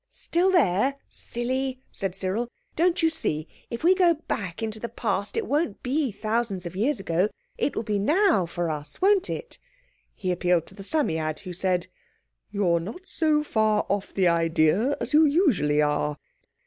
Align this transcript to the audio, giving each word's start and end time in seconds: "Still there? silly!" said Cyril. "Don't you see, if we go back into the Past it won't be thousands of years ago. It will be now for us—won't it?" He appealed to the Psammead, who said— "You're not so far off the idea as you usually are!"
"Still 0.09 0.49
there? 0.51 0.95
silly!" 1.11 1.79
said 1.91 2.15
Cyril. 2.15 2.47
"Don't 2.75 3.03
you 3.03 3.11
see, 3.11 3.47
if 3.69 3.83
we 3.83 3.93
go 3.93 4.15
back 4.15 4.63
into 4.63 4.79
the 4.79 4.89
Past 4.89 5.37
it 5.37 5.45
won't 5.45 5.83
be 5.83 6.11
thousands 6.11 6.65
of 6.65 6.75
years 6.75 6.99
ago. 6.99 7.29
It 7.55 7.75
will 7.75 7.83
be 7.83 7.99
now 7.99 8.47
for 8.47 8.71
us—won't 8.71 9.29
it?" 9.29 9.59
He 10.15 10.31
appealed 10.31 10.65
to 10.65 10.73
the 10.73 10.81
Psammead, 10.81 11.41
who 11.41 11.53
said— 11.53 11.85
"You're 12.49 12.79
not 12.79 13.05
so 13.05 13.43
far 13.43 13.85
off 13.89 14.11
the 14.11 14.27
idea 14.27 14.97
as 14.99 15.13
you 15.13 15.23
usually 15.27 15.83
are!" 15.83 16.17